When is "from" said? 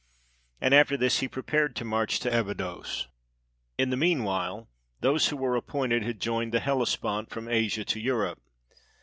7.29-7.47